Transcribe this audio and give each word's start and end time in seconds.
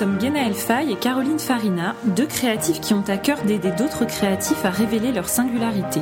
sommes 0.00 0.18
Genaël 0.18 0.54
Fay 0.54 0.92
et 0.92 0.96
Caroline 0.96 1.38
Farina, 1.38 1.94
deux 2.16 2.24
créatifs 2.24 2.80
qui 2.80 2.94
ont 2.94 3.04
à 3.06 3.18
cœur 3.18 3.42
d'aider 3.42 3.70
d'autres 3.72 4.06
créatifs 4.06 4.64
à 4.64 4.70
révéler 4.70 5.12
leur 5.12 5.28
singularité. 5.28 6.00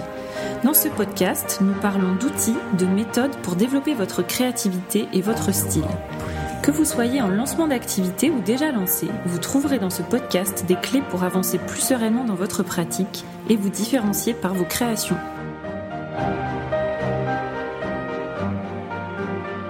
Dans 0.62 0.72
ce 0.72 0.86
podcast, 0.86 1.58
nous 1.60 1.72
parlons 1.72 2.14
d'outils, 2.14 2.54
de 2.78 2.86
méthodes 2.86 3.34
pour 3.42 3.56
développer 3.56 3.94
votre 3.94 4.24
créativité 4.24 5.08
et 5.12 5.20
votre 5.20 5.52
style. 5.52 5.82
Que 6.62 6.70
vous 6.70 6.84
soyez 6.84 7.20
en 7.20 7.26
lancement 7.26 7.66
d'activité 7.66 8.30
ou 8.30 8.40
déjà 8.40 8.70
lancé, 8.70 9.08
vous 9.26 9.38
trouverez 9.38 9.80
dans 9.80 9.90
ce 9.90 10.02
podcast 10.02 10.64
des 10.68 10.76
clés 10.76 11.02
pour 11.10 11.24
avancer 11.24 11.58
plus 11.58 11.80
sereinement 11.80 12.22
dans 12.22 12.36
votre 12.36 12.62
pratique 12.62 13.24
et 13.48 13.56
vous 13.56 13.68
différencier 13.68 14.32
par 14.32 14.54
vos 14.54 14.64
créations. 14.64 15.18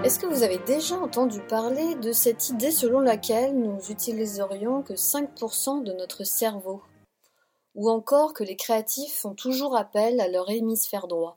Est-ce 0.09 0.21
que 0.21 0.27
vous 0.27 0.43
avez 0.43 0.57
déjà 0.57 0.95
entendu 0.95 1.39
parler 1.43 1.95
de 1.97 2.13
cette 2.13 2.49
idée 2.49 2.71
selon 2.71 3.01
laquelle 3.01 3.55
nous 3.55 3.79
utiliserions 3.91 4.83
que 4.83 4.95
5% 4.95 5.83
de 5.83 5.93
notre 5.93 6.25
cerveau? 6.25 6.81
Ou 7.75 7.91
encore 7.91 8.33
que 8.33 8.43
les 8.43 8.57
créatifs 8.57 9.13
font 9.19 9.35
toujours 9.35 9.77
appel 9.77 10.19
à 10.21 10.29
leur 10.29 10.49
hémisphère 10.49 11.09
droit? 11.09 11.37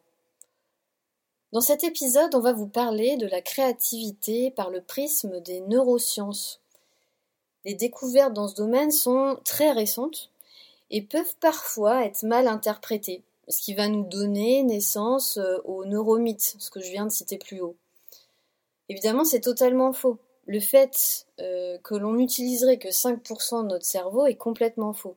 Dans 1.51 1.59
cet 1.59 1.83
épisode, 1.83 2.33
on 2.33 2.39
va 2.39 2.53
vous 2.53 2.69
parler 2.69 3.17
de 3.17 3.27
la 3.27 3.41
créativité 3.41 4.51
par 4.51 4.69
le 4.69 4.79
prisme 4.79 5.41
des 5.41 5.59
neurosciences. 5.59 6.61
Les 7.65 7.73
découvertes 7.73 8.31
dans 8.31 8.47
ce 8.47 8.55
domaine 8.55 8.91
sont 8.91 9.37
très 9.43 9.73
récentes 9.73 10.31
et 10.91 11.01
peuvent 11.01 11.35
parfois 11.41 12.05
être 12.05 12.23
mal 12.23 12.47
interprétées, 12.47 13.21
ce 13.49 13.59
qui 13.59 13.73
va 13.73 13.89
nous 13.89 14.05
donner 14.05 14.63
naissance 14.63 15.35
euh, 15.35 15.57
au 15.65 15.83
neuromythe, 15.83 16.55
ce 16.57 16.71
que 16.71 16.79
je 16.79 16.89
viens 16.89 17.05
de 17.05 17.11
citer 17.11 17.37
plus 17.37 17.59
haut. 17.59 17.75
Évidemment, 18.91 19.23
c'est 19.23 19.39
totalement 19.39 19.93
faux. 19.93 20.17
Le 20.47 20.59
fait 20.59 21.25
euh, 21.39 21.77
que 21.77 21.95
l'on 21.95 22.11
n'utiliserait 22.11 22.77
que 22.77 22.89
5% 22.89 23.63
de 23.63 23.67
notre 23.69 23.85
cerveau 23.85 24.25
est 24.25 24.35
complètement 24.35 24.91
faux. 24.91 25.15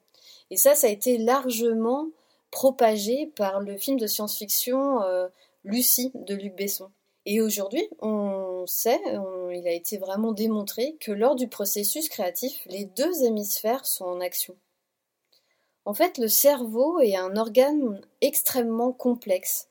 Et 0.53 0.57
ça, 0.57 0.77
ça 0.77 0.87
a 0.87 0.91
été 0.91 1.19
largement 1.19 2.07
propagé 2.53 3.33
par 3.35 3.59
le 3.59 3.77
film 3.77 3.99
de 3.99 4.07
science-fiction 4.07 5.03
euh, 5.03 5.27
Lucie 5.65 6.13
de 6.15 6.37
Luc 6.37 6.55
Besson. 6.55 6.89
Et 7.27 7.41
aujourd'hui, 7.41 7.85
on 8.01 8.65
sait, 8.69 9.01
il 9.51 9.67
a 9.67 9.73
été 9.73 9.99
vraiment 9.99 10.31
démontré 10.31 10.97
que 11.01 11.11
lors 11.11 11.35
du 11.35 11.49
processus 11.49 12.09
créatif, 12.09 12.61
les 12.67 12.85
deux 12.85 13.25
hémisphères 13.25 13.87
sont 13.87 14.05
en 14.05 14.21
action. 14.21 14.55
En 15.85 15.95
fait, 15.95 16.17
le 16.19 16.29
cerveau 16.29 17.01
est 17.01 17.17
un 17.17 17.37
organe 17.37 18.01
extrêmement 18.21 18.93
complexe 18.93 19.67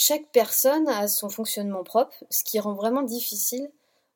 chaque 0.00 0.30
personne 0.30 0.86
a 0.86 1.08
son 1.08 1.28
fonctionnement 1.28 1.82
propre, 1.82 2.14
ce 2.30 2.44
qui 2.44 2.60
rend 2.60 2.74
vraiment 2.74 3.02
difficile 3.02 3.68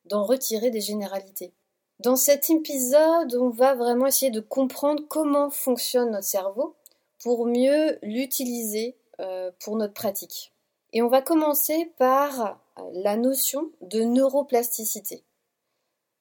d'en 0.05 0.23
retirer 0.23 0.69
des 0.69 0.79
généralités. 0.79 1.51
Dans 1.99 2.15
cet 2.15 2.49
épisode, 2.49 3.35
on 3.35 3.49
va 3.49 3.75
vraiment 3.75 4.07
essayer 4.07 4.31
de 4.31 4.39
comprendre 4.39 5.03
comment 5.09 5.49
fonctionne 5.49 6.11
notre 6.11 6.25
cerveau 6.25 6.77
pour 7.19 7.47
mieux 7.47 7.99
l'utiliser 8.01 8.95
euh, 9.19 9.51
pour 9.59 9.75
notre 9.75 9.93
pratique. 9.93 10.53
Et 10.93 11.01
on 11.01 11.09
va 11.09 11.21
commencer 11.21 11.91
par 11.97 12.61
la 12.93 13.17
notion 13.17 13.69
de 13.81 14.03
neuroplasticité. 14.03 15.25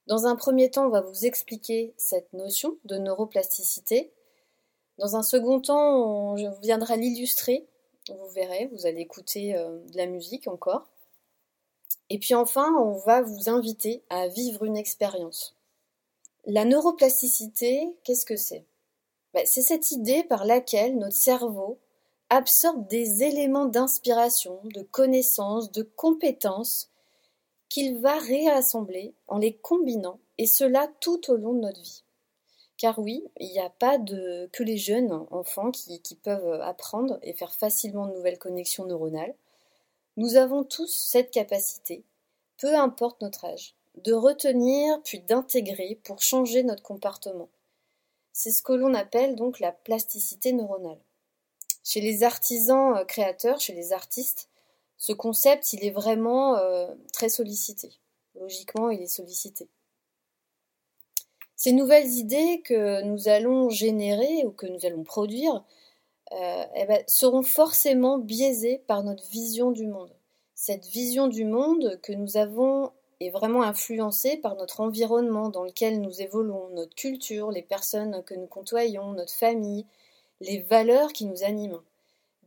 Dans 0.09 0.27
un 0.27 0.35
premier 0.35 0.73
temps, 0.73 0.87
on 0.87 0.91
va 0.91 1.03
vous 1.03 1.25
expliquer 1.25 1.95
cette 1.97 2.33
notion 2.33 2.79
de 2.85 2.97
neuroplasticité. 2.97 4.13
Dans 4.99 5.15
un 5.15 5.23
second 5.23 5.61
temps, 5.61 6.33
on 6.33 6.51
viendra 6.61 6.97
l'illustrer 6.97 7.69
vous 8.09 8.29
verrez, 8.35 8.69
vous 8.73 8.87
allez 8.87 9.01
écouter 9.01 9.57
euh, 9.57 9.79
de 9.93 9.97
la 9.97 10.07
musique 10.07 10.49
encore. 10.49 10.89
Et 12.11 12.19
puis 12.19 12.35
enfin, 12.35 12.75
on 12.75 12.93
va 12.99 13.23
vous 13.23 13.49
inviter 13.49 14.03
à 14.11 14.29
vivre 14.29 14.65
une 14.65 14.77
expérience. 14.77 15.57
La 16.45 16.65
neuroplasticité, 16.65 17.95
qu'est-ce 18.05 18.27
que 18.27 18.37
c'est? 18.37 18.65
Ben, 19.33 19.47
C'est 19.47 19.63
cette 19.63 19.93
idée 19.93 20.25
par 20.25 20.45
laquelle 20.45 20.99
notre 20.99 21.17
cerveau 21.17 21.79
absorbe 22.29 22.89
des 22.89 23.23
éléments 23.23 23.67
d'inspiration, 23.67 24.61
de 24.65 24.83
connaissances, 24.83 25.71
de 25.71 25.83
compétences 25.83 26.91
qu'il 27.69 27.99
va 28.01 28.19
réassembler 28.19 29.15
en 29.29 29.39
les 29.39 29.57
combinant, 29.57 30.19
et 30.39 30.47
cela 30.47 30.91
tout 31.01 31.31
au 31.31 31.37
long 31.37 31.55
de 31.55 31.61
notre 31.61 31.81
vie. 31.81 32.05
Car 32.83 32.99
oui, 32.99 33.23
il 33.39 33.47
n'y 33.47 33.61
a 33.61 33.71
pas 33.71 33.97
que 33.97 34.63
les 34.65 34.77
jeunes 34.77 35.13
enfants 35.31 35.71
qui, 35.71 36.17
peuvent 36.21 36.61
apprendre 36.63 37.17
et 37.23 37.33
faire 37.33 37.55
facilement 37.55 38.09
de 38.09 38.13
nouvelles 38.13 38.41
connexions 38.41 38.87
neuronales. 38.87 39.37
Nous 40.17 40.35
avons 40.35 40.65
tous 40.65 40.93
cette 40.93 41.31
capacité, 41.31 42.03
peu 42.57 42.75
importe 42.75 43.21
notre 43.21 43.45
âge, 43.45 43.77
de 43.99 44.13
retenir 44.13 45.01
puis 45.05 45.21
d'intégrer 45.21 46.01
pour 46.03 46.23
changer 46.23 46.65
notre 46.65 46.83
comportement. 46.83 47.49
C'est 48.33 48.51
ce 48.51 48.63
que 48.63 48.73
l'on 48.73 48.95
appelle 48.95 49.37
donc 49.37 49.61
la 49.61 49.71
plasticité 49.71 50.53
neuronale. 50.53 50.99
Chez 51.85 52.01
les 52.01 52.25
artisans 52.25 52.97
euh, 52.97 53.05
créateurs, 53.05 53.61
chez 53.61 53.75
les 53.75 53.93
artistes, 53.93 54.49
ce 54.99 55.13
concept, 55.13 55.73
il 55.73 55.85
est 55.85 55.91
vraiment 55.91 56.57
euh, 56.57 56.93
très 57.13 57.29
sollicité. 57.29 57.93
Logiquement, 58.41 58.91
il 58.91 59.03
est 59.03 59.07
sollicité. 59.07 59.69
Ces 61.63 61.71
nouvelles 61.71 62.11
idées 62.15 62.61
que 62.65 63.03
nous 63.03 63.29
allons 63.29 63.71
générer 63.71 64.45
ou 64.45 64.51
que 64.51 64.67
nous 64.67 64.85
allons 64.85 65.05
produire 65.05 65.63
euh, 66.33 66.65
eh 66.75 66.87
ben, 66.87 67.05
seront 67.07 67.45
forcément 67.45 68.19
biaisées 68.19 68.83
par 68.89 69.05
notre 69.05 69.25
vision 69.29 69.71
du 69.71 69.87
monde. 69.87 70.11
Cette 70.57 70.87
vision 70.87 71.29
du 71.29 71.45
monde 71.45 72.01
que 72.03 72.13
nous 72.13 72.37
avons 72.37 72.91
est 73.21 73.31
vraiment 73.31 73.63
influencée 73.63 74.39
par 74.39 74.57
notre 74.57 74.81
environnement 74.81 75.51
dans 75.51 75.63
lequel 75.63 76.01
nous 76.01 76.21
évoluons, 76.21 76.69
notre 76.71 76.97
culture, 76.97 77.53
les 77.53 77.63
personnes 77.63 78.25
que 78.25 78.35
nous 78.35 78.49
côtoyons, 78.49 79.13
notre 79.13 79.33
famille, 79.33 79.87
les 80.41 80.59
valeurs 80.63 81.13
qui 81.13 81.27
nous 81.27 81.45
animent. 81.45 81.83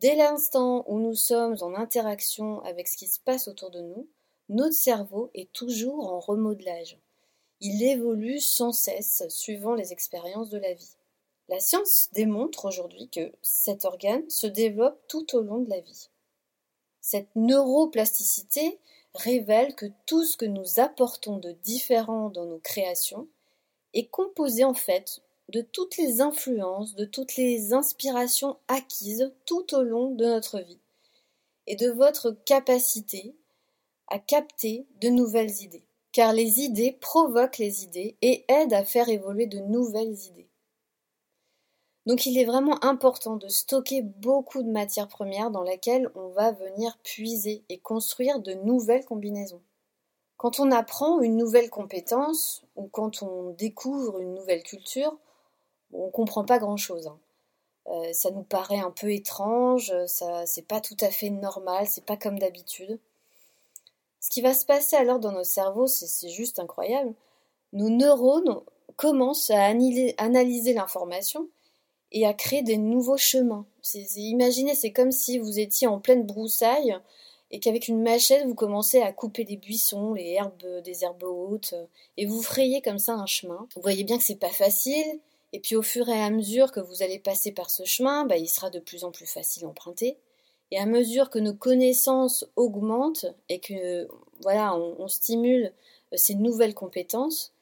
Dès 0.02 0.16
l'instant 0.16 0.84
où 0.90 1.00
nous 1.00 1.16
sommes 1.16 1.56
en 1.62 1.74
interaction 1.74 2.60
avec 2.64 2.90
ce 2.90 2.98
qui 2.98 3.08
se 3.08 3.22
passe 3.22 3.48
autour 3.48 3.72
de 3.72 3.80
nous, 3.80 4.10
notre 4.50 4.76
cerveau 4.76 5.30
est 5.34 5.54
toujours 5.54 6.12
en 6.12 6.20
remodelage. 6.20 7.00
Il 7.68 7.82
évolue 7.82 8.40
sans 8.40 8.72
cesse 8.72 9.24
suivant 9.28 9.74
les 9.74 9.92
expériences 9.92 10.52
de 10.52 10.60
la 10.60 10.76
vie. 10.76 10.98
La 11.50 11.60
science 11.60 12.10
démontre 12.14 12.66
aujourd'hui 12.66 13.10
que 13.10 13.32
cet 13.42 13.86
organe 13.86 14.30
se 14.30 14.46
développe 14.46 15.02
tout 15.08 15.36
au 15.36 15.42
long 15.42 15.58
de 15.58 15.72
la 15.72 15.80
vie. 15.80 16.10
Cette 17.02 17.36
neuroplasticité 17.36 18.78
révèle 19.16 19.74
que 19.74 19.88
tout 20.06 20.26
ce 20.26 20.38
que 20.38 20.46
nous 20.46 20.80
apportons 20.80 21.38
de 21.38 21.54
différent 21.64 22.30
dans 22.30 22.46
nos 22.46 22.60
créations 22.60 23.28
est 23.96 24.12
composé 24.12 24.64
en 24.64 24.76
fait 24.76 25.24
de 25.50 25.62
toutes 25.62 25.98
les 25.98 26.22
influences, 26.22 26.94
de 26.94 27.06
toutes 27.06 27.36
les 27.36 27.74
inspirations 27.74 28.60
acquises 28.68 29.34
tout 29.48 29.74
au 29.74 29.82
long 29.82 30.14
de 30.14 30.26
notre 30.26 30.60
vie 30.60 30.82
et 31.66 31.76
de 31.76 31.90
votre 31.90 32.30
capacité 32.46 33.34
à 34.06 34.20
capter 34.20 34.86
de 35.02 35.10
nouvelles 35.10 35.64
idées 35.64 35.88
car 36.16 36.32
les 36.32 36.62
idées 36.62 36.94
provoquent 36.94 37.58
les 37.58 37.84
idées 37.84 38.16
et 38.22 38.46
aident 38.48 38.72
à 38.72 38.86
faire 38.86 39.10
évoluer 39.10 39.48
de 39.48 39.60
nouvelles 39.60 40.18
idées. 40.28 40.48
Donc 42.06 42.26
il 42.26 42.38
est 42.38 42.46
vraiment 42.46 42.82
important 42.86 43.36
de 43.36 43.50
stocker 43.50 44.02
beaucoup 44.02 44.64
de 44.64 44.72
matières 44.72 45.10
premières 45.10 45.52
dans 45.52 45.64
laquelle 45.64 46.10
on 46.16 46.30
va 46.30 46.54
venir 46.54 46.98
puiser 47.04 47.66
et 47.68 47.80
construire 47.80 48.40
de 48.40 48.54
nouvelles 48.54 49.04
combinaisons. 49.04 49.62
Quand 50.38 50.62
on 50.62 50.72
apprend 50.72 51.20
une 51.20 51.36
nouvelle 51.36 51.70
compétence 51.70 52.64
ou 52.78 52.88
quand 52.88 53.22
on 53.22 53.50
découvre 53.50 54.22
une 54.22 54.36
nouvelle 54.36 54.64
culture, 54.64 55.18
on 55.92 56.06
ne 56.06 56.12
comprend 56.12 56.46
pas 56.46 56.60
grand-chose. 56.60 57.08
Hein. 57.08 57.20
Euh, 57.88 58.14
ça 58.14 58.32
nous 58.32 58.44
paraît 58.44 58.80
un 58.80 58.92
peu 58.92 59.12
étrange, 59.12 59.94
ça 60.06 60.46
c'est 60.46 60.66
pas 60.66 60.80
tout 60.80 60.98
à 61.02 61.10
fait 61.10 61.30
normal, 61.30 61.88
c'est 61.88 62.06
pas 62.06 62.16
comme 62.16 62.40
d'habitude. 62.40 63.02
Ce 64.26 64.30
qui 64.32 64.42
va 64.42 64.56
se 64.56 64.66
passer 64.66 64.96
alors 64.96 65.20
dans 65.20 65.32
notre 65.32 65.46
cerveau, 65.46 65.86
c'est 65.86 66.30
juste 66.30 66.58
incroyable. 66.58 67.14
Nos 67.74 67.92
neurones 67.92 68.60
commencent 68.96 69.52
à 69.52 69.66
analyser 69.66 70.74
l'information 70.74 71.48
et 72.12 72.26
à 72.26 72.34
créer 72.34 72.64
des 72.64 72.78
nouveaux 72.78 73.18
chemins. 73.18 73.68
imaginez, 74.16 74.74
c'est 74.74 74.92
comme 74.92 75.12
si 75.12 75.38
vous 75.38 75.60
étiez 75.60 75.86
en 75.86 76.00
pleine 76.00 76.26
broussaille 76.26 76.98
et 77.52 77.60
qu'avec 77.60 77.88
une 77.88 78.02
machette, 78.02 78.48
vous 78.48 78.56
commencez 78.56 79.00
à 79.00 79.14
couper 79.14 79.44
des 79.44 79.58
buissons, 79.58 80.16
les 80.16 80.32
herbes, 80.32 80.82
des 80.84 81.04
herbes 81.04 81.22
hautes, 81.22 81.76
et 82.18 82.26
vous 82.26 82.42
frayez 82.42 82.82
comme 82.82 82.98
ça 82.98 83.14
un 83.14 83.28
chemin. 83.28 83.68
Vous 83.76 83.84
voyez 83.84 84.04
bien 84.04 84.18
que 84.18 84.24
c'est 84.24 84.40
pas 84.40 84.50
facile, 84.50 85.20
et 85.54 85.60
puis 85.60 85.76
au 85.76 85.84
fur 85.84 86.10
et 86.10 86.24
à 86.24 86.32
mesure 86.32 86.72
que 86.72 86.80
vous 86.80 87.04
allez 87.04 87.20
passer 87.20 87.52
par 87.52 87.70
ce 87.70 87.84
chemin, 87.86 88.26
bah, 88.26 88.38
il 88.38 88.50
sera 88.50 88.72
de 88.72 88.80
plus 88.80 89.04
en 89.04 89.12
plus 89.12 89.28
facile 89.28 89.66
à 89.66 89.68
emprunter. 89.68 90.18
Et 90.76 90.78
à 90.78 90.86
mesure 90.86 91.30
que 91.30 91.40
nos 91.40 91.54
connaissances 91.54 92.46
augmentent 92.58 93.28
et 93.48 93.62
que 93.62 94.10
voilà, 94.42 94.76
on, 94.76 95.08
stimule 95.08 95.72
euh, 96.12 96.18
ces 96.18 96.36
nouvelles 96.36 96.74
compétences, 96.74 97.54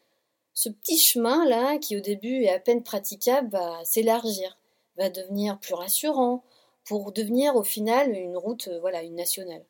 ce 0.55 0.67
petit 0.67 0.97
chemin 0.97 1.45
là, 1.45 1.77
qui 1.77 1.95
au 1.95 1.99
début 1.99 2.45
est 2.45 2.49
à 2.49 2.59
peine 2.59 2.81
praticable, 2.81 3.51
va 3.51 3.85
s'élargir, 3.85 4.57
va 4.97 5.11
devenir 5.11 5.59
plus 5.59 5.75
rassurant, 5.75 6.43
pour 6.85 7.11
devenir 7.11 7.55
au 7.55 7.61
final 7.61 8.17
une 8.17 8.35
route, 8.35 8.67
euh, 8.69 8.79
voilà, 8.79 9.07
nationale. 9.07 9.63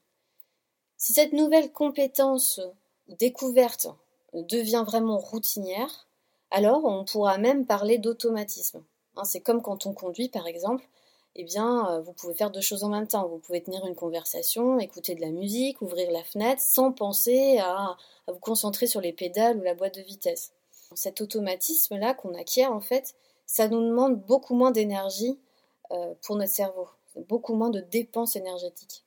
Si 0.95 1.11
cette 1.11 1.33
nouvelle 1.33 1.73
compétence 1.73 2.61
ou 3.09 3.15
découverte 3.15 3.89
devient 4.33 4.85
vraiment 4.87 5.17
routinière, 5.17 6.07
Alors 6.49 6.85
on 6.85 7.03
pourra 7.03 7.37
même 7.37 7.65
parler 7.65 7.97
d'automatisme. 7.97 8.85
Hein, 9.17 9.25
c'est 9.25 9.41
comme 9.41 9.61
quand 9.61 9.85
on 9.85 9.93
conduit 9.93 10.29
par 10.29 10.47
exemple, 10.47 10.87
eh 11.35 11.43
bien 11.43 11.89
euh, 11.89 12.01
vous 12.01 12.13
pouvez 12.13 12.33
faire 12.33 12.51
deux 12.51 12.61
choses 12.61 12.83
en 12.83 12.89
même 12.89 13.07
temps. 13.07 13.27
Vous 13.27 13.39
pouvez 13.39 13.61
tenir 13.61 13.85
une 13.85 13.95
conversation, 13.95 14.79
écouter 14.79 15.15
de 15.15 15.21
la 15.21 15.31
musique, 15.31 15.81
ouvrir 15.81 16.11
la 16.11 16.23
fenêtre 16.23 16.61
sans 16.61 16.91
penser 16.91 17.57
à, 17.59 17.97
vous 18.27 18.39
concentrer 18.39 18.87
sur 18.87 19.01
les 19.01 19.13
pédales 19.13 19.57
ou 19.57 19.63
la 19.63 19.73
boîte 19.73 19.95
de 19.95 20.01
vitesse. 20.01 20.51
Cet 20.95 21.21
automatisme-là 21.21 22.13
qu'on 22.13 22.35
acquiert 22.35 22.71
en 22.71 22.81
fait, 22.81 23.15
ça 23.45 23.67
nous 23.67 23.81
demande 23.81 24.21
beaucoup 24.21 24.53
moins 24.53 24.71
d'énergie 24.71 25.39
euh, 25.91 26.13
pour 26.21 26.35
notre 26.35 26.53
cerveau, 26.53 26.87
beaucoup 27.27 27.55
moins 27.55 27.71
de 27.71 27.81
dépenses 27.81 28.35
énergétiques. 28.35 29.03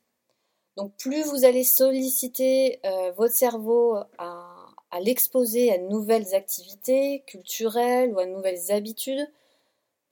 Donc 0.76 0.93
plus 0.99 1.25
vous 1.25 1.44
allez 1.44 1.64
solliciter 1.64 2.81
euh, 2.84 3.12
votre 3.12 3.34
cerveau 3.34 3.96
à, 4.19 4.52
l'exposer 5.00 5.70
à 5.72 5.79
de 5.79 5.84
nouvelles 5.84 6.34
activités 6.34 7.22
culturelles 7.26 8.12
ou 8.14 8.19
à 8.19 8.25
de 8.25 8.31
nouvelles 8.31 8.72
habitudes, 8.72 9.29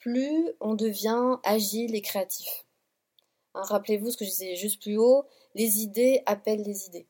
plus 0.05 0.53
on 0.61 0.75
devient 0.75 1.39
agile 1.45 1.95
et 1.95 2.03
créatif. 2.03 2.67
Hein, 3.55 3.63
rappelez-vous 3.63 4.11
ce 4.11 4.19
que 4.19 4.27
je 4.27 4.31
disais 4.31 4.55
juste 4.55 4.83
plus 4.83 4.99
haut, 4.99 5.25
les 5.55 5.81
idées 5.81 6.23
appellent 6.27 6.63
les 6.63 6.87
idées. 6.87 7.07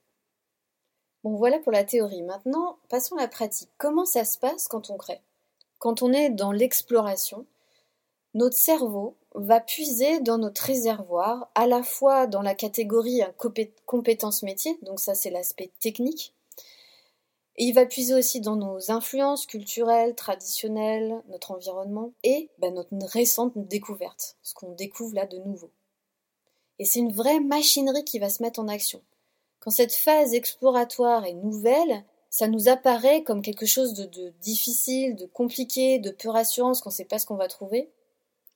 Bon 1.25 1.35
voilà 1.35 1.59
pour 1.59 1.73
la 1.73 1.83
théorie. 1.83 2.23
Maintenant, 2.23 2.79
passons 2.89 3.17
à 3.17 3.23
la 3.23 3.29
pratique. 3.29 3.71
Comment 3.79 4.05
ça 4.05 4.25
se 4.25 4.39
passe 4.39 4.69
quand 4.69 4.91
on 4.91 4.97
crée? 4.97 5.21
Quand 5.81 6.03
on 6.03 6.13
est 6.13 6.31
dans 6.31 6.53
l'exploration, 6.53 7.47
notre 8.33 8.57
cerveau 8.57 9.17
va 9.35 9.59
puiser 9.59 10.21
dans 10.21 10.39
notre 10.39 10.63
réservoir, 10.63 11.51
à 11.57 11.67
la 11.67 11.83
fois 11.83 12.29
dans 12.29 12.43
la 12.43 12.55
catégorie 12.55 13.23
compétences 13.87 14.45
métiers, 14.45 14.79
donc 14.83 15.01
ça 15.01 15.17
c'est 15.17 15.31
l'aspect 15.31 15.73
technique, 15.81 16.34
et 17.57 17.65
il 17.65 17.73
va 17.73 17.87
puiser 17.87 18.15
aussi 18.15 18.41
dans 18.41 18.57
nos 18.57 18.91
influences 18.91 19.47
culturelles, 19.47 20.15
traditionnelles, 20.15 21.23
notre 21.29 21.53
environnement, 21.53 22.13
et 22.25 22.51
ben, 22.59 22.75
notre 22.75 22.95
récente 23.07 23.53
découverte, 23.57 24.37
ce 24.43 24.55
qu'on 24.55 24.73
découvre 24.73 25.15
là 25.15 25.27
de 25.27 25.39
nouveau. 25.39 25.71
Et 26.81 26.85
c'est 26.85 26.99
une 26.99 27.13
vraie 27.13 27.41
machinerie 27.41 28.05
qui 28.05 28.19
va 28.19 28.29
se 28.29 28.43
mettre 28.43 28.59
en 28.59 28.67
action. 28.67 29.03
Quand 29.61 29.71
cette 29.71 29.95
phase 29.95 30.35
exploratoire 30.35 31.25
est 31.25 31.35
nouvelle, 31.35 32.05
ça 32.29 32.49
nous 32.49 32.69
apparaît 32.69 33.23
comme 33.23 33.43
quelque 33.43 33.67
chose 33.67 33.95
de, 33.95 34.33
difficile, 34.41 35.15
de 35.15 35.27
compliqué, 35.27 36.01
de 36.01 36.11
peu 36.11 36.31
rassurant, 36.31 36.73
qu'on 36.73 36.91
ne 36.91 36.95
sait 36.95 37.05
pas 37.05 37.21
ce 37.21 37.27
qu'on 37.27 37.37
va 37.37 37.47
trouver. 37.47 37.89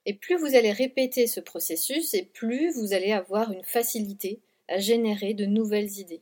Et 0.05 0.13
plus 0.13 0.35
vous 0.35 0.55
allez 0.55 0.73
répéter 0.73 1.27
ce 1.27 1.39
processus, 1.39 2.13
et 2.13 2.23
plus 2.23 2.73
vous 2.73 2.91
allez 2.91 3.13
avoir 3.13 3.53
une 3.53 3.63
facilité 3.63 4.41
à 4.67 4.79
générer 4.79 5.33
de 5.33 5.45
nouvelles 5.45 5.97
idées. 5.97 6.21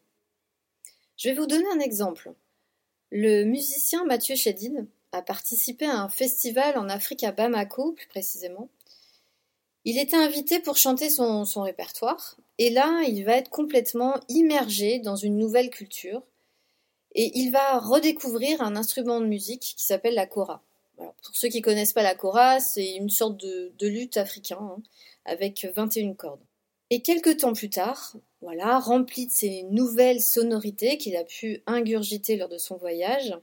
Je 1.17 1.29
vais 1.29 1.35
vous 1.35 1.47
donner 1.47 1.67
un 1.73 1.79
exemple. 1.79 2.31
Le 3.11 3.43
musicien 3.43 4.05
Mathieu 4.05 4.35
Chedid 4.35 4.87
a 5.11 5.21
participé 5.21 5.85
à 5.85 6.01
un 6.01 6.09
festival 6.09 6.77
en 6.77 6.89
Afrique 6.89 7.23
à 7.23 7.31
Bamako, 7.31 7.93
plus 7.93 8.07
précisément. 8.07 8.69
Il 9.85 9.97
était 9.97 10.17
invité 10.17 10.59
pour 10.59 10.77
chanter 10.77 11.09
son, 11.09 11.43
répertoire, 11.61 12.37
et 12.57 12.69
là, 12.69 13.03
il 13.07 13.23
va 13.23 13.37
être 13.37 13.49
complètement 13.49 14.19
immergé 14.27 14.99
dans 14.99 15.15
une 15.15 15.37
nouvelle 15.37 15.69
culture, 15.69 16.21
et 17.15 17.31
il 17.39 17.51
va 17.51 17.79
redécouvrir 17.79 18.61
un 18.61 18.75
instrument 18.75 19.21
de 19.21 19.25
musique 19.25 19.73
qui 19.77 19.85
s'appelle 19.85 20.15
la 20.15 20.25
kora 20.27 20.61
pour 20.97 21.35
ceux 21.35 21.49
qui 21.49 21.61
connaissent 21.61 21.93
pas 21.93 22.03
la 22.03 22.15
kora, 22.15 22.59
c'est 22.59 22.95
une 22.95 23.09
sorte 23.09 23.37
de, 23.37 23.87
lutte 23.87 24.17
africain 24.17 24.59
hein, 24.59 24.81
avec 25.25 25.67
21 25.75 26.13
cordes. 26.13 26.43
Et 26.89 27.01
quelques 27.01 27.37
temps 27.37 27.53
plus 27.53 27.69
tard, 27.69 28.15
voilà, 28.41 28.79
rempli 28.79 29.27
de 29.27 29.31
ces 29.31 29.63
nouvelles 29.63 30.21
sonorités 30.21 30.97
qu'il 30.97 31.17
a 31.17 31.23
pu 31.23 31.61
ingurgiter 31.65 32.37
lors 32.37 32.49
de 32.49 32.57
son 32.57 32.77
voyage, 32.77 33.35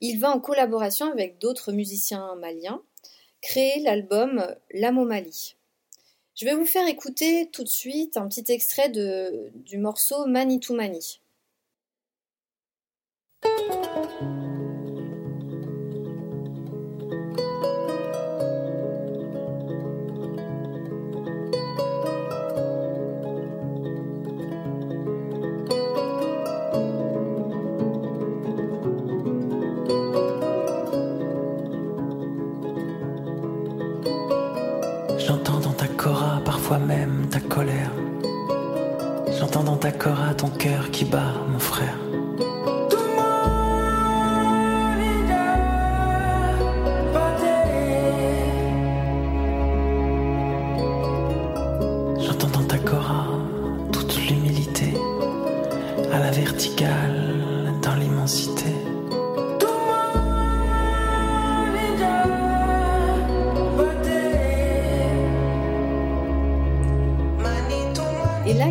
il 0.00 0.18
va 0.18 0.30
en 0.30 0.40
collaboration 0.40 1.10
avec 1.10 1.38
d'autres 1.38 1.72
musiciens 1.72 2.34
maliens 2.36 2.82
créer 3.44 3.80
l'album 3.80 4.54
L'Amo 4.72 5.04
Mali. 5.04 5.56
Je 6.34 6.46
vais 6.46 6.54
vous 6.54 6.66
faire 6.66 6.88
écouter 6.88 7.50
tout 7.52 7.62
de 7.62 7.68
suite 7.68 8.16
un 8.16 8.26
petit 8.26 8.50
extrait 8.50 8.88
du 8.88 9.78
morceau 9.78 10.26
Manitou 10.26 10.74
Mani. 10.74 11.20
Même 36.78 37.26
ta 37.30 37.40
colère. 37.40 37.90
J'entends 39.38 39.64
dans 39.64 39.76
ta 39.76 39.92
cora 39.92 40.34
ton 40.34 40.48
cœur 40.48 40.90
qui 40.90 41.04
bat, 41.04 41.32
mon 41.50 41.58
frère. 41.58 42.03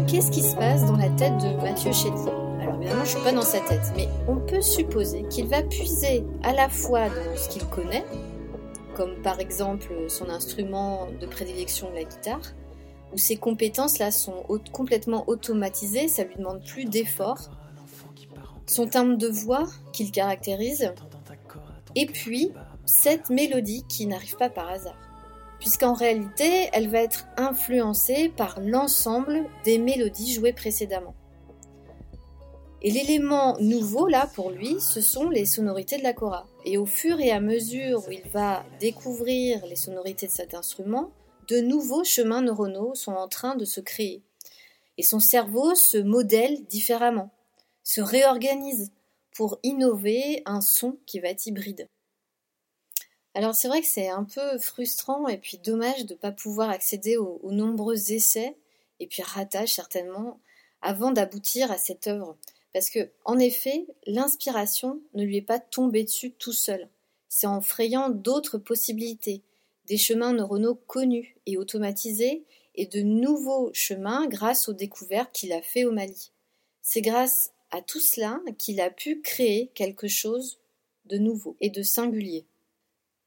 Qu'est-ce 0.01 0.31
qui 0.31 0.42
se 0.42 0.56
passe 0.56 0.86
dans 0.86 0.95
la 0.95 1.10
tête 1.10 1.38
de 1.38 1.62
Mathieu 1.62 1.92
Chédid? 1.92 2.28
Alors 2.60 2.75
évidemment, 2.75 3.06
je 3.06 3.12
ne 3.12 3.16
suis 3.16 3.24
pas 3.24 3.31
dans 3.31 3.42
sa 3.42 3.60
tête, 3.60 3.94
mais 3.95 4.07
on 4.28 4.38
peut 4.38 4.62
supposer 4.62 5.24
qu'il 5.30 5.48
va 5.48 5.62
puiser 5.62 6.24
à 6.42 6.54
la 6.54 6.69
fois 6.69 7.10
dans 7.10 7.36
ce 7.36 7.50
qu'il 7.50 7.66
connaît, 7.66 8.06
comme 8.95 9.16
par 9.22 9.40
exemple 9.40 9.92
son 10.07 10.30
instrument 10.30 11.07
de 11.19 11.25
prédilection, 11.25 11.90
la 11.94 12.04
guitare, 12.04 12.54
où 13.13 13.18
ses 13.18 13.36
compétences 13.36 14.00
là 14.00 14.12
sont 14.12 14.44
complètement 14.72 15.25
automatisées, 15.28 16.07
ça 16.07 16.24
lui 16.24 16.36
demande 16.36 16.63
plus 16.63 16.86
d'efforts, 16.86 17.51
son 18.66 18.88
timbre 18.88 19.18
de 19.18 19.27
voix 19.27 19.65
qu'il 19.91 20.12
caractérise, 20.12 20.91
et 21.96 22.06
puis 22.08 22.51
cette 22.86 23.29
mélodie 23.29 23.84
qui 23.88 24.08
n'arrive 24.08 24.36
pas 24.38 24.50
par 24.50 24.70
hasard 24.70 24.98
puisqu'en 25.63 25.93
réalité, 25.93 26.67
elle 26.74 26.89
va 26.89 27.01
être 27.01 27.25
influencée 27.38 28.27
par 28.27 28.60
l'ensemble 28.60 29.46
des 29.63 29.77
mélodies 29.77 30.34
jouées 30.34 30.51
précédemment. 30.51 31.15
Et 32.82 32.91
l'élément 32.91 33.58
nouveau, 33.62 34.10
là, 34.10 34.29
pour 34.36 34.51
lui, 34.51 34.82
ce 34.82 35.00
sont 35.00 35.29
les 35.29 35.46
sonorités 35.46 35.98
de 35.98 36.03
la 36.03 36.12
kora. 36.12 36.48
Et 36.65 36.77
au 36.77 36.86
fur 36.86 37.17
et 37.22 37.32
à 37.32 37.39
mesure 37.39 38.05
où 38.05 38.12
il 38.12 38.27
va 38.34 38.65
découvrir 38.82 39.65
les 39.65 39.77
sonorités 39.77 40.27
de 40.27 40.34
cet 40.34 40.53
instrument, 40.53 41.12
de 41.48 41.62
nouveaux 41.62 42.03
chemins 42.03 42.41
neuronaux 42.41 42.93
sont 42.93 43.13
en 43.13 43.29
train 43.29 43.55
de 43.55 43.63
se 43.63 43.79
créer. 43.79 44.22
Et 44.98 45.03
son 45.03 45.22
cerveau 45.22 45.75
se 45.75 45.98
modèle 45.98 46.65
différemment, 46.65 47.32
se 47.86 48.01
réorganise 48.01 48.91
pour 49.34 49.60
innover 49.63 50.43
un 50.46 50.60
son 50.60 50.98
qui 51.05 51.22
va 51.22 51.29
être 51.29 51.48
hybride. 51.48 51.88
Alors 53.36 53.56
c'est 53.56 53.68
vrai 53.68 53.82
que 53.82 53.88
c'est 53.88 54.10
un 54.10 54.25
peu 54.25 54.60
frustrant 54.60 55.28
et 55.28 55.38
puis 55.38 55.58
dommage 55.58 56.06
de 56.06 56.13
ne 56.13 56.20
pas 56.20 56.32
pouvoir 56.32 56.70
accéder 56.70 57.18
aux, 57.18 57.40
nombreux 57.52 58.12
essais 58.12 58.56
et 59.00 59.08
puis 59.08 59.24
ratages 59.24 59.74
certainement 59.74 60.40
avant 60.82 61.12
d'aboutir 61.12 61.72
à 61.72 61.78
cette 61.78 62.08
œuvre. 62.08 62.38
Parce 62.74 62.90
que, 62.90 63.10
en 63.25 63.40
effet, 63.40 63.86
l'inspiration 64.06 65.00
ne 65.13 65.24
lui 65.24 65.38
est 65.38 65.42
pas 65.42 65.60
tombée 65.60 66.04
dessus 66.04 66.32
tout 66.32 66.54
seul. 66.54 66.90
C'est 67.30 67.48
en 67.48 67.62
frayant 67.62 68.10
d'autres 68.10 68.58
possibilités, 68.58 69.42
des 69.88 69.98
chemins 69.98 70.34
neuronaux 70.34 70.75
connus 70.75 71.36
et 71.46 71.58
automatisés, 71.58 72.44
et 72.75 72.88
de 72.88 73.02
nouveaux 73.02 73.72
chemins 73.74 74.28
grâce 74.28 74.68
aux 74.68 74.74
découvertes 74.74 75.32
qu'il 75.32 75.54
a 75.54 75.62
fait 75.62 75.86
au 75.86 75.92
Mali. 75.92 76.32
C'est 76.82 77.02
grâce 77.02 77.52
à 77.72 77.82
tout 77.82 78.00
cela 78.00 78.42
qu'il 78.58 78.82
a 78.82 78.90
pu 78.90 79.22
créer 79.22 79.72
quelque 79.75 80.08
chose 80.08 80.60
de 81.06 81.18
nouveau 81.18 81.56
et 81.62 81.70
de 81.70 81.84
singulier. 81.84 82.46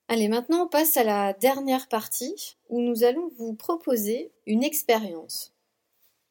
Allez, 0.08 0.28
maintenant 0.28 0.64
on 0.64 0.68
passe 0.68 0.96
à 0.96 1.02
la 1.02 1.32
dernière 1.32 1.88
partie 1.88 2.56
où 2.68 2.80
nous 2.80 3.02
allons 3.02 3.28
vous 3.38 3.54
proposer 3.54 4.30
une 4.46 4.62
expérience. 4.62 5.52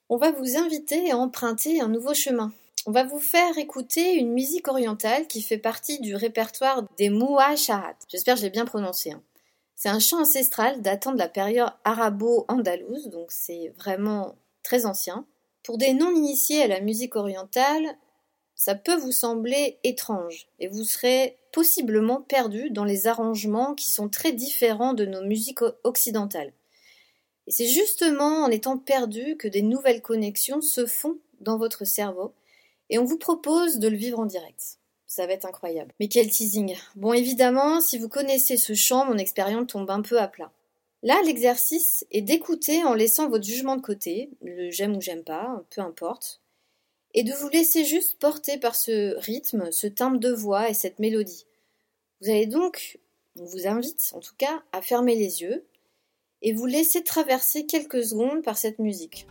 On 0.07 0.15
va 0.15 0.31
vous 0.31 0.55
inviter 0.55 1.11
à 1.11 1.17
emprunter 1.17 1.81
un 1.81 1.89
nouveau 1.89 2.13
chemin. 2.13 2.53
On 2.85 2.91
va 2.91 3.03
vous 3.03 3.19
faire 3.19 3.57
écouter 3.57 4.13
une 4.13 4.31
musique 4.31 4.69
orientale 4.69 5.27
qui 5.27 5.41
fait 5.41 5.57
partie 5.57 5.99
du 5.99 6.15
répertoire 6.15 6.83
des 6.97 7.11
Shahat. 7.57 7.95
J'espère 8.07 8.35
que 8.35 8.41
j'ai 8.41 8.49
bien 8.49 8.65
prononcé. 8.65 9.11
Hein. 9.11 9.21
C'est 9.75 9.89
un 9.89 9.99
chant 9.99 10.21
ancestral 10.21 10.81
datant 10.81 11.11
de 11.11 11.17
la 11.17 11.27
période 11.27 11.71
arabo-andalouse, 11.83 13.09
donc 13.09 13.31
c'est 13.31 13.73
vraiment 13.77 14.35
très 14.63 14.85
ancien. 14.85 15.25
Pour 15.63 15.77
des 15.77 15.93
non-initiés 15.93 16.63
à 16.63 16.67
la 16.67 16.79
musique 16.79 17.17
orientale, 17.17 17.97
ça 18.65 18.73
peut 18.73 18.95
vous 18.95 19.11
sembler 19.11 19.77
étrange 19.83 20.47
et 20.59 20.67
vous 20.67 20.85
serez 20.85 21.37
possiblement 21.51 22.19
perdu 22.19 22.71
dans 22.71 22.83
les 22.83 23.05
arrangements 23.05 23.75
qui 23.75 23.91
sont 23.91 24.09
très 24.09 24.31
différents 24.31 24.95
de 24.95 25.05
nos 25.05 25.21
musiques 25.21 25.61
occidentales. 25.83 26.51
Et 27.45 27.51
c'est 27.51 27.67
justement 27.67 28.43
en 28.43 28.49
étant 28.49 28.79
perdu 28.79 29.37
que 29.37 29.47
des 29.47 29.61
nouvelles 29.61 30.01
connexions 30.01 30.61
se 30.61 30.87
font 30.87 31.19
dans 31.41 31.59
votre 31.59 31.85
cerveau 31.85 32.33
et 32.89 32.97
on 32.97 33.05
vous 33.05 33.19
propose 33.19 33.77
de 33.77 33.87
le 33.87 33.97
vivre 33.97 34.17
en 34.17 34.25
direct. 34.25 34.79
Ça 35.05 35.27
va 35.27 35.33
être 35.33 35.45
incroyable. 35.45 35.93
Mais 35.99 36.07
quel 36.07 36.31
teasing. 36.31 36.75
Bon, 36.95 37.13
évidemment, 37.13 37.81
si 37.81 37.99
vous 37.99 38.09
connaissez 38.09 38.57
ce 38.57 38.73
chant, 38.73 39.05
mon 39.05 39.19
expérience 39.19 39.67
tombe 39.67 39.91
un 39.91 40.01
peu 40.01 40.19
à 40.19 40.27
plat. 40.27 40.51
Là, 41.03 41.21
l'exercice 41.23 42.03
est 42.09 42.21
d'écouter 42.21 42.83
en 42.83 42.95
laissant 42.95 43.29
votre 43.29 43.45
jugement 43.45 43.75
de 43.75 43.83
côté, 43.83 44.31
le 44.41 44.71
j'aime 44.71 44.97
ou 44.97 45.01
j'aime 45.01 45.23
pas, 45.23 45.63
peu 45.69 45.81
importe, 45.81 46.41
et 47.15 47.23
de 47.23 47.33
vous 47.33 47.47
laisser 47.47 47.85
juste 47.85 48.19
porter 48.19 48.57
par 48.57 48.75
ce 48.75 49.15
rythme, 49.17 49.71
ce 49.71 49.87
timbre 49.87 50.19
de 50.19 50.29
voix 50.29 50.69
et 50.69 50.73
cette 50.73 50.99
mélodie. 50.99 51.45
Vous 52.21 52.29
allez 52.29 52.45
donc, 52.45 52.99
on 53.39 53.45
vous 53.45 53.67
invite 53.67 54.11
en 54.13 54.19
tout 54.19 54.35
cas, 54.37 54.61
à 54.73 54.81
fermer 54.81 55.15
les 55.15 55.41
yeux 55.41 55.65
et 56.41 56.53
vous 56.53 56.65
laisser 56.65 57.03
traverser 57.03 57.65
quelques 57.65 58.03
secondes 58.03 58.43
par 58.43 58.57
cette 58.57 58.79
musique. 58.79 59.27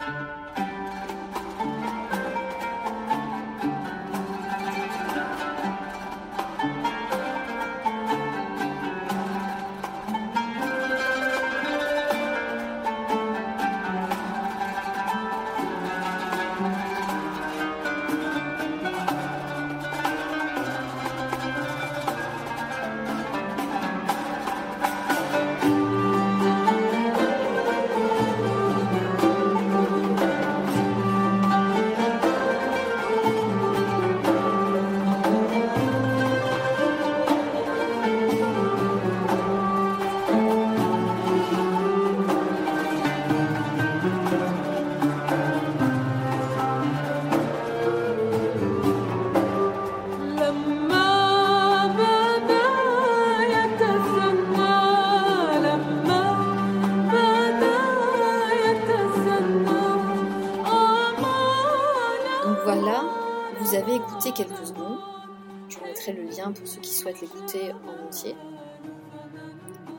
Pour 66.55 66.67
ceux 66.67 66.81
qui 66.81 66.93
souhaitent 66.93 67.21
l'écouter 67.21 67.73
en 67.87 68.07
entier. 68.07 68.35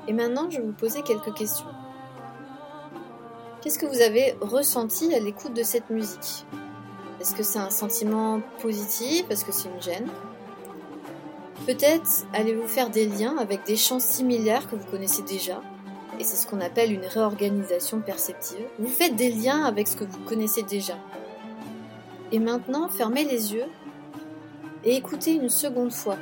Et 0.08 0.14
maintenant, 0.14 0.50
je 0.50 0.58
vais 0.58 0.66
vous 0.66 0.74
poser 0.74 1.02
quelques 1.02 1.34
questions. 1.34 1.66
Qu'est-ce 3.62 3.80
que 3.80 3.86
vous 3.86 4.02
avez 4.02 4.36
ressenti 4.42 5.14
à 5.16 5.20
l'écoute 5.20 5.54
de 5.54 5.64
cette 5.64 5.90
musique? 5.90 6.46
Est-ce 7.20 7.34
que 7.34 7.44
c'est 7.44 7.60
un 7.60 7.72
sentiment 7.72 8.42
positif? 8.62 9.26
Est-ce 9.30 9.44
que 9.44 9.52
c'est 9.52 9.70
une 9.70 9.82
gêne? 9.82 10.08
Peut-être 11.66 12.28
allez-vous 12.34 12.68
faire 12.68 12.92
des 12.92 13.08
liens 13.08 13.38
avec 13.38 13.66
des 13.66 13.76
chants 13.76 14.00
similaires 14.00 14.70
que 14.70 14.76
vous 14.76 14.86
connaissez 14.86 15.24
déjà, 15.24 15.62
et 16.20 16.24
c'est 16.24 16.36
ce 16.36 16.46
qu'on 16.46 16.62
appelle 16.62 16.92
une 16.92 17.06
réorganisation 17.06 18.02
perceptive. 18.02 18.68
Vous 18.78 18.88
faites 18.88 19.16
des 19.16 19.32
liens 19.32 19.64
avec 19.64 19.88
ce 19.88 19.96
que 19.96 20.04
vous 20.04 20.20
connaissez 20.26 20.62
déjà. 20.62 20.94
Et 22.32 22.38
maintenant, 22.38 22.88
fermez 22.88 23.24
les 23.24 23.54
yeux 23.54 23.66
et 24.84 24.96
écoutez 24.96 25.34
une 25.34 25.50
seconde 25.50 25.92
fois. 25.92 26.18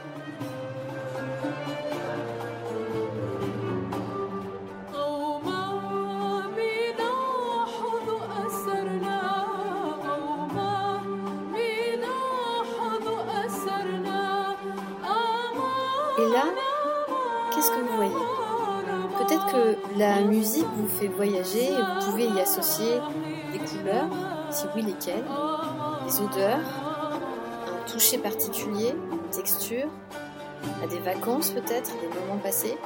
La 19.98 20.22
musique 20.22 20.66
vous 20.76 20.88
fait 20.88 21.08
voyager 21.08 21.66
et 21.66 21.76
vous 21.76 22.06
pouvez 22.06 22.26
y 22.26 22.40
associer 22.40 23.00
des 23.52 23.60
couleurs, 23.60 24.10
si 24.50 24.66
oui 24.76 24.82
lesquelles, 24.82 25.24
des 26.06 26.22
odeurs, 26.22 26.60
un 27.68 27.92
toucher 27.92 28.18
particulier, 28.18 28.90
une 29.12 29.30
texture, 29.30 29.90
à 30.82 30.88
des 30.88 31.00
vacances 31.00 31.52
peut-être, 31.52 31.92
des 32.02 32.08
moments 32.08 32.42
passés. 32.42 32.78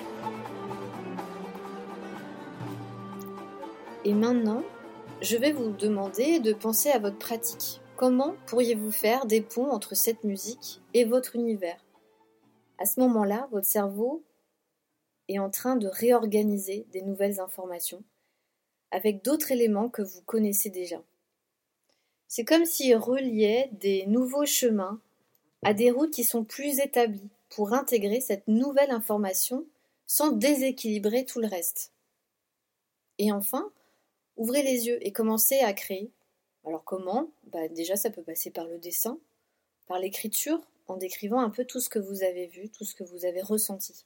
Et 4.03 4.13
maintenant, 4.13 4.63
je 5.21 5.37
vais 5.37 5.51
vous 5.51 5.71
demander 5.71 6.39
de 6.39 6.53
penser 6.53 6.89
à 6.89 6.99
votre 6.99 7.17
pratique. 7.17 7.81
Comment 7.95 8.33
pourriez-vous 8.45 8.91
faire 8.91 9.25
des 9.25 9.41
ponts 9.41 9.71
entre 9.71 9.95
cette 9.95 10.23
musique 10.23 10.81
et 10.93 11.05
votre 11.05 11.35
univers? 11.35 11.79
À 12.79 12.85
ce 12.85 12.99
moment-là, 12.99 13.47
votre 13.51 13.65
cerveau 13.65 14.21
est 15.27 15.39
en 15.39 15.49
train 15.49 15.75
de 15.75 15.87
réorganiser 15.87 16.85
des 16.91 17.01
nouvelles 17.01 17.39
informations 17.39 18.03
avec 18.91 19.23
d'autres 19.23 19.51
éléments 19.51 19.89
que 19.89 20.01
vous 20.01 20.21
connaissez 20.21 20.69
déjà. 20.69 21.01
C'est 22.27 22.45
comme 22.45 22.65
s'il 22.65 22.95
reliait 22.95 23.69
des 23.73 24.05
nouveaux 24.05 24.45
chemins 24.45 25.01
à 25.63 25.73
des 25.73 25.91
routes 25.91 26.13
qui 26.13 26.23
sont 26.23 26.43
plus 26.43 26.79
établies 26.79 27.29
pour 27.49 27.73
intégrer 27.73 28.21
cette 28.21 28.47
nouvelle 28.47 28.91
information 28.91 29.65
sans 30.05 30.31
déséquilibrer 30.31 31.25
tout 31.25 31.39
le 31.39 31.47
reste. 31.47 31.91
Et 33.17 33.31
enfin, 33.31 33.71
ouvrez 34.35 34.63
les 34.63 34.87
yeux 34.87 35.05
et 35.05 35.11
commencez 35.11 35.59
à 35.59 35.73
créer. 35.73 36.11
Alors 36.65 36.83
comment? 36.83 37.31
Bah 37.51 37.67
Déjà, 37.69 37.95
ça 37.95 38.09
peut 38.09 38.23
passer 38.23 38.51
par 38.51 38.65
le 38.65 38.77
dessin, 38.77 39.19
par 39.87 39.99
l'écriture, 39.99 40.61
en 40.87 40.97
décrivant 40.97 41.39
un 41.39 41.49
peu 41.49 41.65
tout 41.65 41.79
ce 41.79 41.89
que 41.89 41.99
vous 41.99 42.23
avez 42.23 42.47
vu, 42.47 42.69
tout 42.69 42.85
ce 42.85 42.95
que 42.95 43.03
vous 43.03 43.25
avez 43.25 43.41
ressenti. 43.41 44.05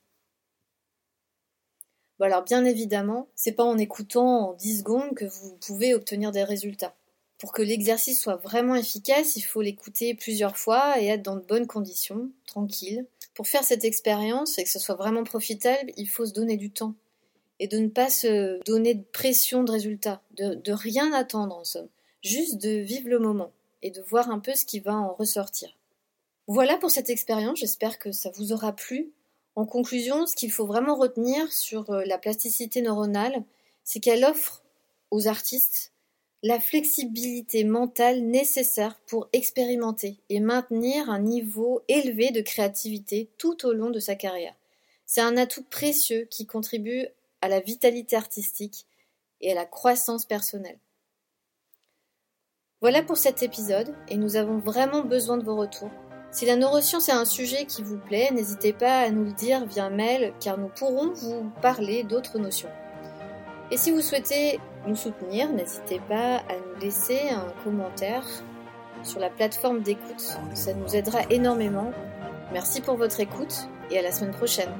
Alors 2.21 2.43
bien 2.43 2.65
évidemment, 2.65 3.27
c'est 3.35 3.51
pas 3.51 3.63
en 3.63 3.77
écoutant 3.77 4.49
en 4.49 4.53
10 4.53 4.79
secondes 4.79 5.13
que 5.15 5.25
vous 5.25 5.57
pouvez 5.65 5.93
obtenir 5.93 6.31
des 6.31 6.43
résultats. 6.43 6.95
Pour 7.37 7.51
que 7.53 7.63
l'exercice 7.63 8.21
soit 8.21 8.35
vraiment 8.35 8.75
efficace, 8.75 9.35
il 9.35 9.41
faut 9.41 9.61
l'écouter 9.61 10.13
plusieurs 10.13 10.57
fois 10.57 11.01
et 11.01 11.07
être 11.07 11.23
dans 11.23 11.35
de 11.35 11.41
bonnes 11.41 11.65
conditions, 11.65 12.29
tranquille. 12.45 13.07
Pour 13.33 13.47
faire 13.47 13.63
cette 13.63 13.83
expérience 13.83 14.59
et 14.59 14.63
que 14.63 14.69
ce 14.69 14.77
soit 14.77 14.95
vraiment 14.95 15.23
profitable, 15.23 15.91
il 15.97 16.07
faut 16.07 16.25
se 16.25 16.33
donner 16.33 16.57
du 16.57 16.69
temps 16.69 16.93
et 17.59 17.67
de 17.67 17.79
ne 17.79 17.87
pas 17.87 18.09
se 18.09 18.63
donner 18.65 18.93
de 18.93 19.03
pression 19.03 19.63
de 19.63 19.71
résultat, 19.71 20.21
de 20.37 20.71
rien 20.71 21.11
attendre 21.13 21.55
en 21.55 21.63
somme, 21.63 21.89
juste 22.23 22.57
de 22.57 22.69
vivre 22.69 23.09
le 23.09 23.19
moment 23.19 23.51
et 23.81 23.91
de 23.91 24.01
voir 24.01 24.29
un 24.29 24.39
peu 24.39 24.53
ce 24.53 24.65
qui 24.65 24.79
va 24.79 24.93
en 24.93 25.13
ressortir. 25.13 25.75
Voilà 26.47 26.77
pour 26.77 26.91
cette 26.91 27.09
expérience, 27.09 27.59
j'espère 27.59 27.97
que 27.97 28.11
ça 28.11 28.31
vous 28.31 28.51
aura 28.51 28.73
plu. 28.73 29.11
En 29.55 29.65
conclusion, 29.65 30.25
ce 30.27 30.35
qu'il 30.35 30.51
faut 30.51 30.65
vraiment 30.65 30.95
retenir 30.95 31.51
sur 31.51 31.89
euh, 31.89 32.03
la 32.05 32.17
plasticité 32.17 32.81
neuronale, 32.81 33.43
c'est 33.83 33.99
qu'elle 33.99 34.23
offre 34.23 34.63
aux 35.11 35.27
artistes 35.27 35.91
la 36.43 36.59
flexibilité 36.59 37.63
mentale 37.63 38.21
nécessaire 38.21 38.99
pour 39.05 39.29
expérimenter 39.31 40.17
et 40.29 40.39
maintenir 40.39 41.09
un 41.09 41.19
niveau 41.19 41.83
élevé 41.87 42.31
de 42.31 42.41
créativité 42.41 43.29
tout 43.37 43.65
au 43.65 43.73
long 43.73 43.91
de 43.91 43.99
sa 43.99 44.15
carrière. 44.15 44.55
C'est 45.05 45.21
un 45.21 45.37
atout 45.37 45.63
précieux 45.63 46.25
qui 46.31 46.47
contribue 46.47 47.05
à 47.41 47.47
la 47.47 47.59
vitalité 47.59 48.15
artistique 48.15 48.85
et 49.41 49.51
à 49.51 49.55
la 49.55 49.65
croissance 49.65 50.25
personnelle. 50.25 50.79
Voilà 52.79 53.03
pour 53.03 53.17
cet 53.17 53.43
épisode 53.43 53.93
et 54.07 54.17
nous 54.17 54.35
avons 54.35 54.57
vraiment 54.57 55.03
besoin 55.03 55.37
de 55.37 55.43
vos 55.43 55.55
retours. 55.55 55.91
Si 56.31 56.45
la 56.45 56.55
neuroscience 56.55 57.09
est 57.09 57.13
un 57.13 57.25
sujet 57.25 57.65
qui 57.65 57.83
vous 57.83 57.97
plaît, 57.97 58.29
n'hésitez 58.31 58.71
pas 58.71 59.01
à 59.01 59.09
nous 59.09 59.25
le 59.25 59.33
dire 59.33 59.65
via 59.65 59.89
mail 59.89 60.31
car 60.39 60.57
nous 60.57 60.69
pourrons 60.69 61.11
vous 61.13 61.51
parler 61.61 62.03
d'autres 62.03 62.39
notions. 62.39 62.69
Et 63.69 63.77
si 63.77 63.91
vous 63.91 64.01
souhaitez 64.01 64.59
nous 64.87 64.95
soutenir, 64.95 65.51
n'hésitez 65.51 65.99
pas 66.07 66.37
à 66.37 66.55
nous 66.55 66.81
laisser 66.81 67.19
un 67.29 67.47
commentaire 67.63 68.25
sur 69.03 69.19
la 69.19 69.29
plateforme 69.29 69.81
d'écoute. 69.81 70.37
Ça 70.53 70.73
nous 70.73 70.95
aidera 70.95 71.19
énormément. 71.29 71.91
Merci 72.53 72.79
pour 72.79 72.95
votre 72.95 73.19
écoute 73.19 73.67
et 73.89 73.99
à 73.99 74.01
la 74.01 74.11
semaine 74.11 74.33
prochaine. 74.33 74.71